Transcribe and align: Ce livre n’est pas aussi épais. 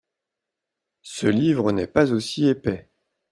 Ce 1.03 1.27
livre 1.27 1.71
n’est 1.71 1.85
pas 1.85 2.11
aussi 2.11 2.47
épais. 2.47 2.89